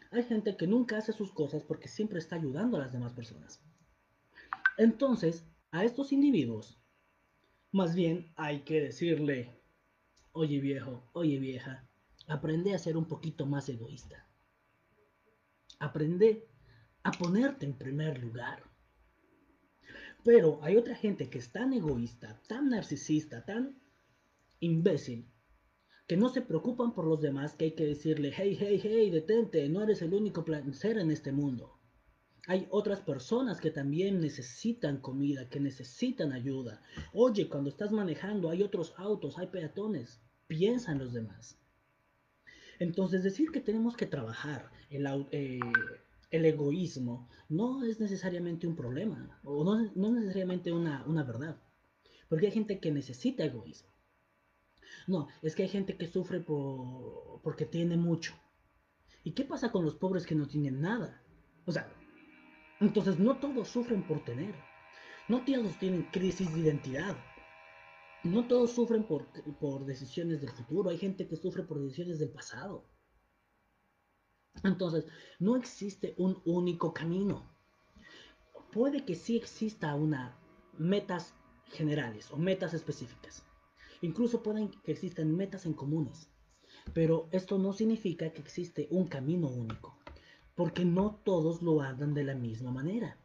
[0.10, 3.62] Hay gente que nunca hace sus cosas porque siempre está ayudando a las demás personas.
[4.76, 6.82] Entonces, a estos individuos,
[7.72, 9.62] más bien hay que decirle,
[10.32, 11.88] oye viejo, oye vieja,
[12.28, 14.28] aprende a ser un poquito más egoísta.
[15.78, 16.50] Aprende
[17.04, 18.64] a ponerte en primer lugar.
[20.24, 23.80] Pero hay otra gente que es tan egoísta, tan narcisista, tan
[24.60, 25.30] imbécil,
[26.08, 29.70] que no se preocupan por los demás, que hay que decirle, hey, hey, hey, detente,
[29.70, 30.44] no eres el único
[30.74, 31.80] ser en este mundo.
[32.48, 36.82] Hay otras personas que también necesitan comida, que necesitan ayuda.
[37.14, 40.20] Oye, cuando estás manejando hay otros autos, hay peatones.
[40.48, 41.60] Piensa en los demás.
[42.80, 45.60] Entonces decir que tenemos que trabajar el, eh,
[46.32, 51.62] egoísmo no es necesariamente un problema o no, no necesariamente una verdad.
[52.30, 53.89] Porque hay gente que necesita egoísmo.
[55.10, 58.36] No, es que hay gente que sufre por, porque tiene mucho.
[59.24, 61.24] ¿Y qué pasa con los pobres que no tienen nada?
[61.66, 61.92] O sea,
[62.80, 64.54] entonces no todos sufren por tener.
[65.28, 67.18] No todos tienen crisis de identidad.
[68.24, 69.26] No todos sufren por,
[69.58, 70.92] por decisiones del futuro.
[70.92, 72.86] Hay gente que sufre por decisiones del pasado.
[74.64, 75.08] Entonces,
[75.40, 77.52] no existe un único camino.
[78.72, 80.38] Puede que sí exista una
[80.78, 81.34] metas
[81.72, 83.49] generales o metas específicas.
[84.02, 86.30] Incluso pueden que existan metas en comunes.
[86.94, 90.00] Pero esto no significa que existe un camino único
[90.60, 93.16] porque no todos lo andan de la misma manera.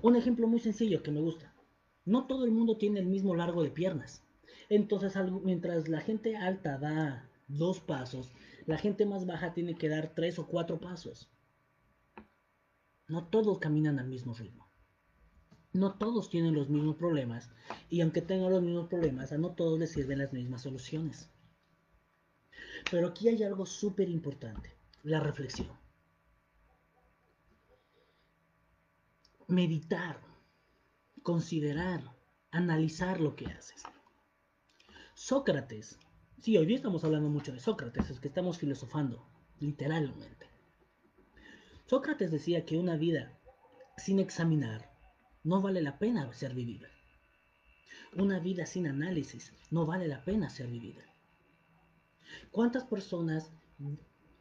[0.00, 1.52] Un ejemplo muy sencillo que me gusta.
[2.06, 4.24] No todo el mundo tiene el mismo largo de piernas.
[4.70, 5.12] Entonces,
[5.44, 8.32] mientras la gente alta da dos pasos,
[8.64, 11.30] la gente más baja tiene que dar tres o cuatro pasos.
[13.06, 14.67] No todos caminan al mismo ritmo.
[15.72, 17.50] No todos tienen los mismos problemas
[17.90, 21.30] y aunque tengan los mismos problemas, a no todos les sirven las mismas soluciones.
[22.90, 25.68] Pero aquí hay algo súper importante la reflexión.
[29.46, 30.20] Meditar,
[31.22, 32.02] considerar,
[32.50, 33.82] analizar lo que haces.
[35.14, 35.98] Sócrates,
[36.38, 39.26] sí, hoy día estamos hablando mucho de Sócrates, es que estamos filosofando,
[39.58, 40.46] literalmente.
[41.86, 43.38] Sócrates decía que una vida
[43.96, 44.97] sin examinar
[45.44, 46.88] no vale la pena ser vivida.
[48.16, 51.04] Una vida sin análisis no vale la pena ser vivida.
[52.50, 53.52] ¿Cuántas personas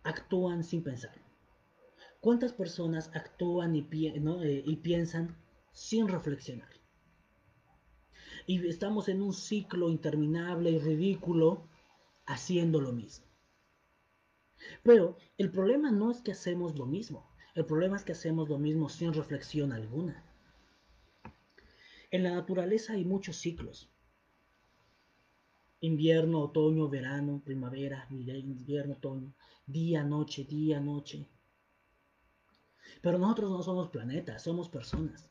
[0.04, 1.14] actúan sin pensar?
[2.20, 5.38] ¿Cuántas personas actúan y, eh, y piensan
[5.74, 6.70] sin reflexionar?
[8.46, 11.70] Y estamos en un ciclo interminable y ridículo
[12.26, 13.26] haciendo lo mismo.
[14.84, 18.58] Pero el problema no es que hacemos lo mismo, el problema es que hacemos lo
[18.58, 20.27] mismo sin reflexión alguna.
[22.12, 23.90] En la naturaleza hay muchos ciclos
[25.80, 29.34] invierno, otoño, verano, primavera, invierno, otoño,
[29.66, 31.28] día, noche, día, noche.
[33.02, 35.30] Pero nosotros no somos planetas, somos personas.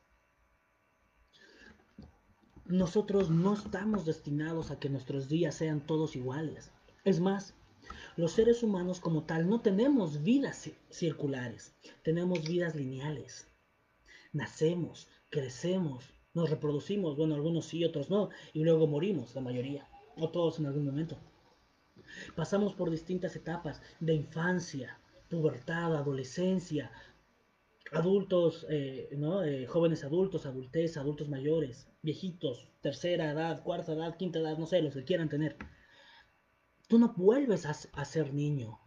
[2.67, 6.71] Nosotros no estamos destinados a que nuestros días sean todos iguales.
[7.05, 7.55] Es más,
[8.17, 13.49] los seres humanos como tal no tenemos vidas circulares, tenemos vidas lineales.
[14.33, 20.29] Nacemos, crecemos, nos reproducimos, bueno, algunos sí, otros no, y luego morimos, la mayoría o
[20.29, 21.17] todos en algún momento.
[22.35, 24.99] Pasamos por distintas etapas de infancia,
[25.31, 26.93] pubertad, adolescencia,
[27.91, 29.45] adultos, eh, ¿no?
[29.45, 34.83] Eh, jóvenes adultos, adultez, adultos mayores, viejitos, tercera edad, cuarta edad, quinta edad, no sé,
[34.83, 35.57] los que quieran tener.
[36.87, 38.79] Tú no vuelves a, a ser niño,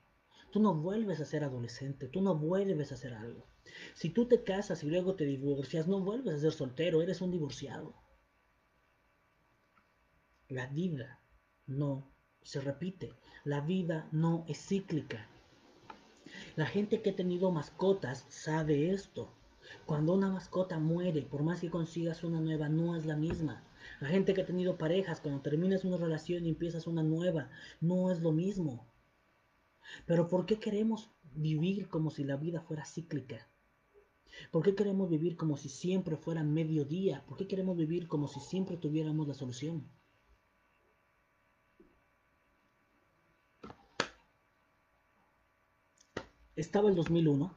[0.51, 3.47] tú no vuelves a ser adolescente, tú no vuelves a ser algo.
[3.93, 7.31] Si tú te casas y luego te divorcias, no vuelves a ser soltero, eres un
[7.31, 7.93] divorciado.
[10.47, 11.19] La vida
[11.67, 13.13] no se repite.
[13.43, 15.27] La vida no es cíclica.
[16.55, 19.31] La gente que ha tenido mascotas sabe esto.
[19.85, 23.63] Cuando una mascota muere, por más que consigas una nueva, no es la misma.
[23.99, 27.49] La gente que ha tenido parejas, cuando terminas una relación y empiezas una nueva,
[27.81, 28.87] no es lo mismo.
[30.05, 33.48] Pero ¿por qué queremos vivir como si la vida fuera cíclica?
[34.51, 37.23] ¿Por qué queremos vivir como si siempre fuera mediodía?
[37.27, 39.87] ¿Por qué queremos vivir como si siempre tuviéramos la solución?
[46.55, 47.55] Estaba el 2001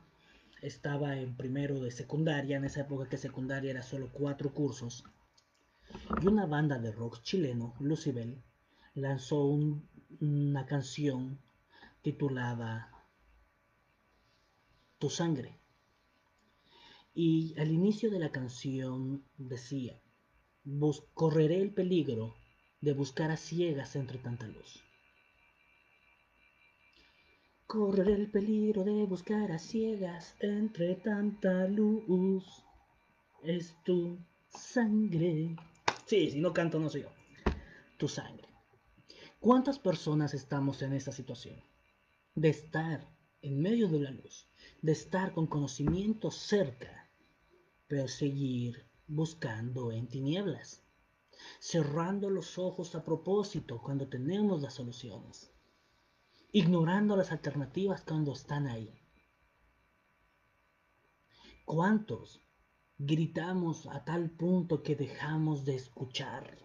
[0.62, 5.04] estaba en primero de secundaria, en esa época que secundaria era solo cuatro cursos,
[6.22, 8.40] y una banda de rock chileno, Lucibel,
[8.94, 9.44] lanzó
[10.20, 11.40] una canción
[12.00, 12.92] titulada
[14.98, 15.58] Tu sangre.
[17.14, 20.00] Y al inicio de la canción decía,
[21.12, 22.34] correré el peligro
[22.80, 24.82] de buscar a ciegas entre tanta luz.
[27.66, 32.44] Correré el peligro de buscar a ciegas entre tanta luz.
[33.42, 35.56] Es tu sangre.
[36.06, 37.08] Sí, si no canto no soy yo.
[37.98, 38.48] Tu sangre.
[39.38, 41.62] ¿Cuántas personas estamos en esta situación?
[42.34, 43.06] De estar
[43.42, 44.48] en medio de la luz,
[44.80, 47.01] de estar con conocimiento cerca
[47.92, 50.82] pero seguir buscando en tinieblas,
[51.60, 55.52] cerrando los ojos a propósito cuando tenemos las soluciones,
[56.52, 58.98] ignorando las alternativas cuando están ahí.
[61.66, 62.40] ¿Cuántos
[62.96, 66.56] gritamos a tal punto que dejamos de escuchar?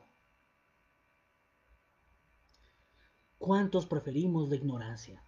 [3.37, 5.21] ¿Cuántos preferimos la ignorancia?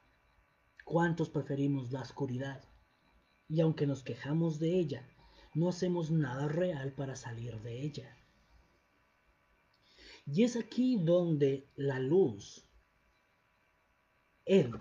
[0.85, 2.63] ¿Cuántos preferimos la oscuridad?
[3.49, 5.05] Y aunque nos quejamos de ella,
[5.53, 8.17] no hacemos nada real para salir de ella.
[10.25, 12.63] Y es aquí donde la luz,
[14.45, 14.71] el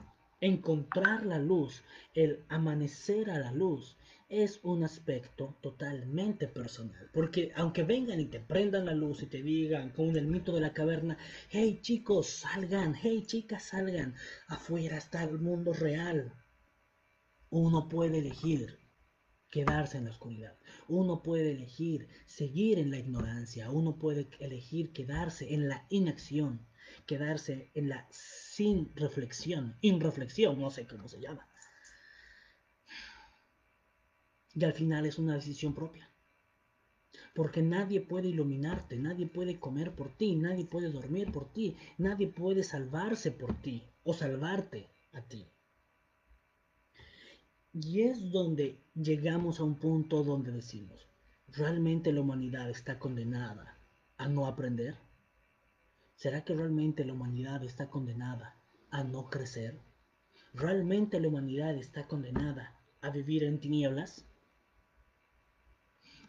[0.41, 1.83] encontrar la luz,
[2.15, 3.97] el amanecer a la luz,
[4.29, 7.09] es un aspecto totalmente personal.
[7.15, 10.61] Porque aunque vengan y te prendan la luz y te digan, con el mito de
[10.61, 11.17] la caverna,
[11.49, 14.15] hey chicos, salgan, hey chicas, salgan,
[14.49, 16.33] afuera está el mundo real.
[17.49, 18.79] Uno puede elegir
[19.51, 20.57] quedarse en la oscuridad.
[20.89, 23.71] Uno puede elegir seguir en la ignorancia.
[23.71, 26.67] Uno puede elegir quedarse en la inacción.
[27.07, 29.77] Quedarse en la sin reflexión.
[29.81, 31.47] Infreflexión, no sé cómo se llama.
[34.55, 36.11] Y al final es una decisión propia.
[37.35, 42.27] Porque nadie puede iluminarte, nadie puede comer por ti, nadie puede dormir por ti, nadie
[42.27, 45.47] puede salvarse por ti o salvarte a ti.
[47.81, 51.09] Y es donde llegamos a un punto donde decimos,
[51.47, 53.79] ¿realmente la humanidad está condenada
[54.17, 54.97] a no aprender?
[56.17, 58.57] ¿Será que realmente la humanidad está condenada
[58.91, 59.79] a no crecer?
[60.55, 64.28] ¿Realmente la humanidad está condenada a vivir en tinieblas?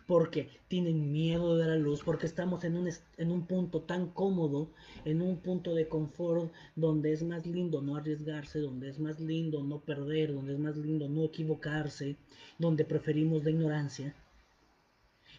[0.10, 4.72] Porque tienen miedo de la luz, porque estamos en un, en un punto tan cómodo,
[5.06, 9.64] en un punto de confort donde es más lindo no arriesgarse, donde es más lindo
[9.64, 12.16] no perder, donde es más lindo no equivocarse,
[12.58, 14.16] donde preferimos la ignorancia.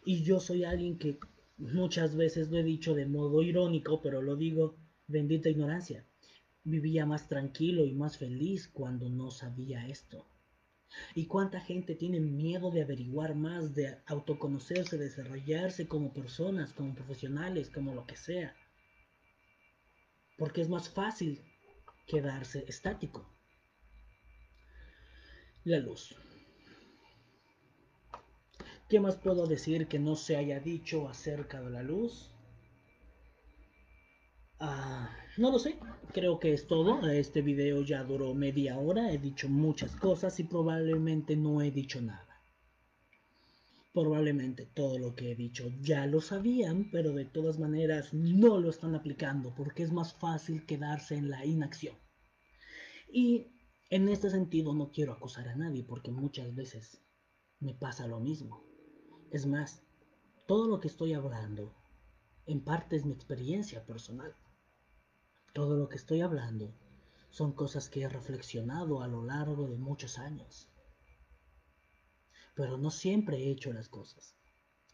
[0.04, 1.18] Y yo soy alguien que
[1.58, 4.76] muchas veces lo he dicho de modo irónico, pero lo digo,
[5.08, 6.04] bendita ignorancia.
[6.62, 10.29] Vivía más tranquilo y más feliz cuando no sabía esto.
[11.14, 16.94] ¿Y cuánta gente tiene miedo de averiguar más, de autoconocerse, de desarrollarse como personas, como
[16.94, 18.56] profesionales, como lo que sea?
[20.36, 21.40] Porque es más fácil
[22.06, 23.28] quedarse estático.
[25.64, 26.16] La luz.
[28.88, 32.30] ¿Qué más puedo decir que no se haya dicho acerca de la luz?
[34.62, 35.78] Ah, no lo sé,
[36.12, 37.08] creo que es todo.
[37.08, 42.02] Este video ya duró media hora, he dicho muchas cosas y probablemente no he dicho
[42.02, 42.42] nada.
[43.94, 48.68] Probablemente todo lo que he dicho ya lo sabían, pero de todas maneras no lo
[48.68, 51.96] están aplicando porque es más fácil quedarse en la inacción.
[53.10, 53.46] Y
[53.88, 57.00] en este sentido no quiero acusar a nadie porque muchas veces
[57.60, 58.62] me pasa lo mismo.
[59.30, 59.82] Es más,
[60.46, 61.74] todo lo que estoy hablando
[62.44, 64.34] en parte es mi experiencia personal.
[65.52, 66.72] Todo lo que estoy hablando
[67.30, 70.68] son cosas que he reflexionado a lo largo de muchos años.
[72.54, 74.36] Pero no siempre he hecho las cosas.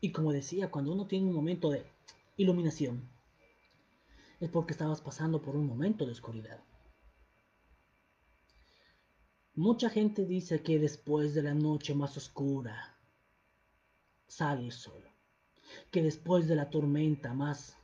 [0.00, 1.84] Y como decía, cuando uno tiene un momento de
[2.36, 3.08] iluminación,
[4.40, 6.62] es porque estabas pasando por un momento de oscuridad.
[9.54, 12.98] Mucha gente dice que después de la noche más oscura
[14.26, 15.02] sale el sol,
[15.90, 17.76] que después de la tormenta más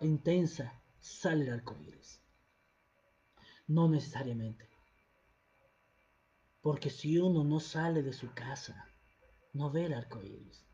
[0.00, 1.76] intensa sale el arco
[3.66, 4.66] No necesariamente.
[6.62, 8.90] Porque si uno no sale de su casa,
[9.52, 10.64] no ve el arco iris.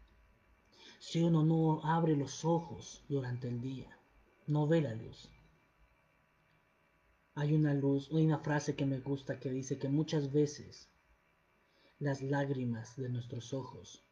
[1.01, 3.99] Si uno no abre los ojos durante el día,
[4.47, 5.29] no ve la luz.
[7.35, 10.93] Hay una luz, hay una frase que me gusta que dice que muchas veces
[11.99, 14.05] las lágrimas de nuestros ojos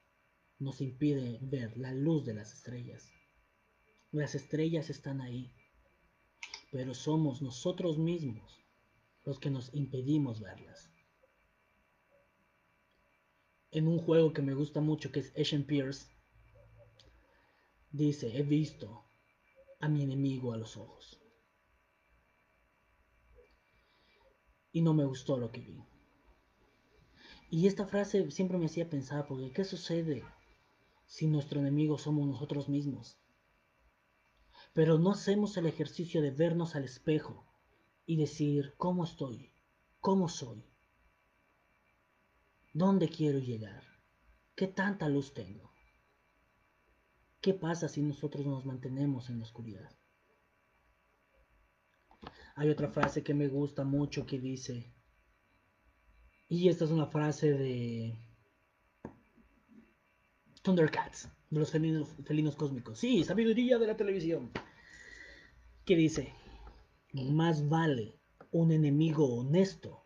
[0.59, 3.09] nos impiden ver la luz de las estrellas.
[4.11, 5.53] Las estrellas están ahí
[6.71, 8.65] pero somos nosotros mismos
[9.25, 10.91] los que nos impedimos verlas.
[13.71, 16.07] en un juego que me gusta mucho que es Asian Pierce,
[17.91, 19.05] dice, he visto
[19.81, 21.21] a mi enemigo a los ojos.
[24.73, 25.83] Y no me gustó lo que vi.
[27.51, 30.23] Y esta frase siempre me hacía pensar, porque ¿qué sucede
[31.07, 33.19] si nuestro enemigo somos nosotros mismos?
[34.75, 37.47] Pero no hacemos el ejercicio de vernos al espejo
[38.07, 39.53] y decir, ¿cómo estoy?
[40.01, 40.65] ¿Cómo soy?
[42.73, 43.83] ¿Dónde quiero llegar?
[44.55, 45.73] ¿Qué tanta luz tengo?
[47.41, 49.91] ¿Qué pasa si nosotros nos mantenemos en la oscuridad?
[52.57, 54.93] Hay otra frase que me gusta mucho que dice,
[56.49, 58.19] y esta es una frase de
[60.63, 62.99] Thundercats, de los felinos, felinos cósmicos.
[62.99, 64.51] Sí, sabiduría de la televisión.
[65.85, 66.35] Que dice,
[67.13, 68.19] más vale
[68.51, 70.05] un enemigo honesto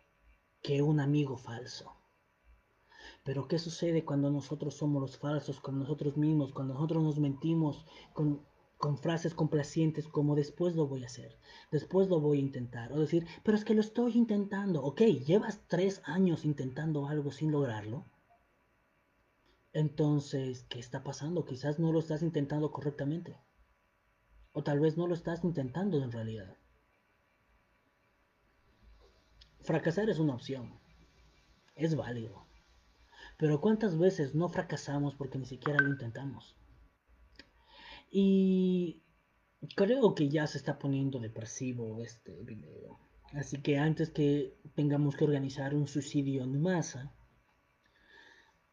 [0.63, 1.97] que un amigo falso.
[3.25, 7.85] Pero ¿qué sucede cuando nosotros somos los falsos con nosotros mismos, cuando nosotros nos mentimos
[8.13, 8.43] con,
[8.79, 11.37] con, frases complacientes como después lo voy a hacer,
[11.71, 12.93] después lo voy a intentar?
[12.93, 14.83] O decir, pero es que lo estoy intentando.
[14.83, 18.05] Ok, llevas tres años intentando algo sin lograrlo.
[19.73, 21.45] Entonces, ¿qué está pasando?
[21.45, 23.39] Quizás no lo estás intentando correctamente.
[24.53, 26.57] O tal vez no lo estás intentando en realidad.
[29.61, 30.79] Fracasar es una opción.
[31.75, 32.47] Es válido.
[33.39, 36.55] Pero ¿cuántas veces no fracasamos porque ni siquiera lo intentamos?
[38.11, 39.03] Y
[39.75, 42.99] creo que ya se está poniendo depresivo este video.
[43.33, 47.15] Así que antes que tengamos que organizar un suicidio en masa,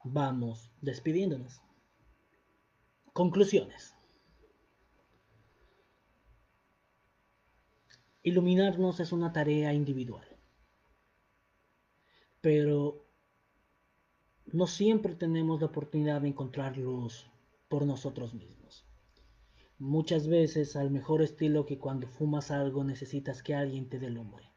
[0.04, 1.62] vamos despidiéndonos.
[3.14, 3.96] Conclusiones.
[8.24, 10.26] Iluminarnos es una tarea individual.
[12.42, 13.06] Pero
[14.46, 17.30] no siempre tenemos la oportunidad de encontrar luz
[17.68, 18.86] por nosotros mismos.
[19.78, 24.52] Muchas veces al mejor estilo que cuando fumas algo necesitas que alguien te dé lumbre,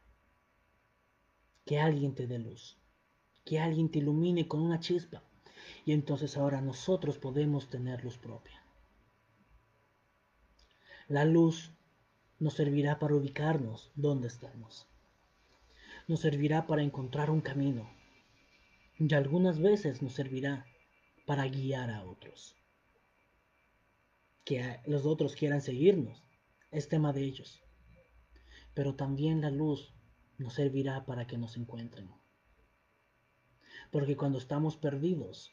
[1.65, 2.77] que alguien te dé luz,
[3.45, 5.23] que alguien te ilumine con una chispa
[5.85, 8.63] y entonces ahora nosotros podemos tener luz propia.
[11.09, 11.73] La luz
[12.39, 14.87] nos servirá para ubicarnos donde estamos.
[16.09, 17.89] Nos servirá para encontrar un camino
[18.99, 20.67] y algunas veces nos servirá
[21.27, 22.57] para guiar a otros.
[24.45, 26.23] Que los otros quieran seguirnos
[26.71, 27.63] es tema de ellos.
[28.75, 29.93] Pero también la luz
[30.39, 32.11] nos servirá para que nos encuentren.
[33.91, 35.53] Porque cuando estamos perdidos,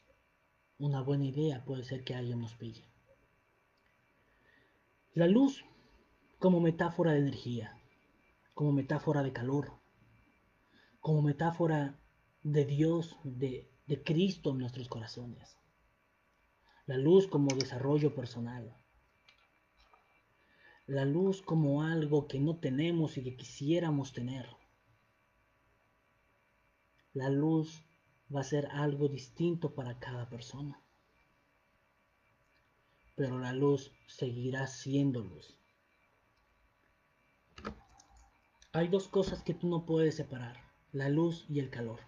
[0.80, 2.84] una buena idea puede ser que alguien nos pille.
[5.12, 5.64] La luz
[6.38, 7.78] como metáfora de energía,
[8.54, 9.72] como metáfora de calor,
[11.00, 12.00] como metáfora
[12.42, 13.68] de Dios, de,
[14.04, 15.58] Cristo en nuestros corazones.
[16.86, 18.74] La luz como desarrollo personal.
[20.86, 24.46] La luz como algo que no tenemos y que quisiéramos tener.
[27.12, 27.82] La luz
[28.34, 30.80] va a ser algo distinto para cada persona.
[33.16, 35.56] Pero la luz seguirá siendo luz.
[38.72, 40.56] Hay dos cosas que tú no puedes separar,
[40.92, 42.00] la luz y el calor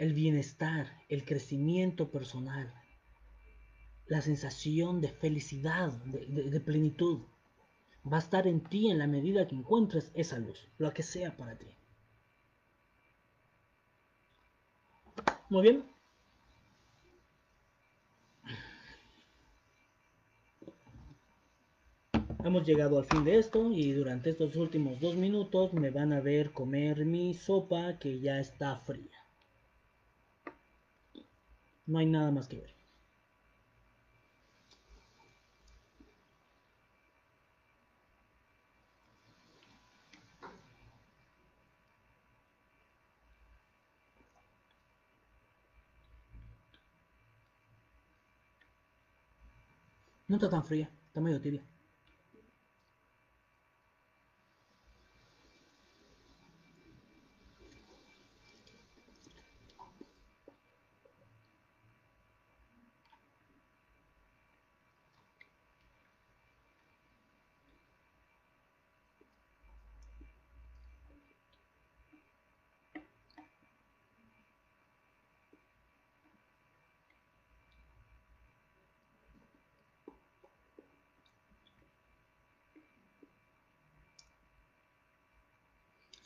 [0.00, 2.72] el bienestar, el crecimiento personal,
[4.06, 7.26] la sensación de felicidad, de, plenitud,
[8.10, 11.36] va a estar en ti en la medida que encuentres esa luz, lo que sea
[11.36, 11.66] para ti.
[15.50, 15.84] Muy bien.
[22.44, 26.20] Hemos llegado al fin de esto y durante estos últimos dos minutos me van a
[26.20, 29.18] ver comer mi sopa que ya está fría.
[31.86, 32.79] No hay nada más que ver.
[50.30, 51.64] No está tan fría, está medio tibia.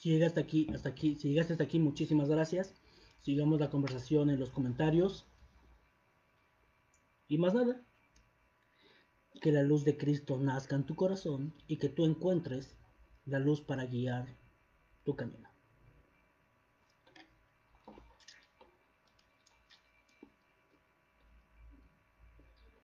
[0.05, 2.75] Si llegaste aquí, hasta aquí, si hasta aquí, muchísimas gracias.
[3.23, 5.27] Sigamos la conversación en los comentarios.
[7.27, 7.81] Y más nada.
[9.41, 12.77] Que la luz de Cristo nazca en tu corazón y que tú encuentres
[13.25, 14.27] la luz para guiar
[15.05, 15.54] tu camino.